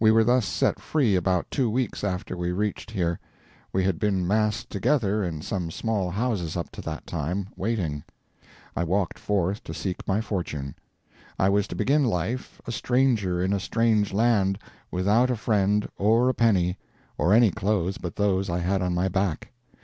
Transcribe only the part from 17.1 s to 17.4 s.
or